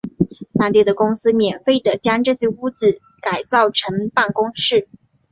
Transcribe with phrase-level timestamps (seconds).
[0.57, 4.89] 当地的公司免费地将这些屋子改造成办公室。